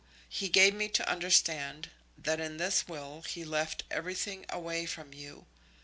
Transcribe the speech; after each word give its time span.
He 0.29 0.49
gave 0.49 0.73
me 0.73 0.87
to 0.87 1.07
understand 1.07 1.91
that 2.17 2.39
in 2.39 2.57
this 2.57 2.87
will 2.87 3.21
he 3.21 3.45
left 3.45 3.83
everything 3.91 4.47
away 4.49 4.87
from 4.87 5.13
you. 5.13 5.45